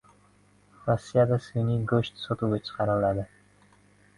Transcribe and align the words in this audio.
Rossiyada 0.85 1.37
sun’iy 1.49 1.83
go‘sht 1.91 2.25
sotuvga 2.25 2.59
chiqariladi 2.71 3.27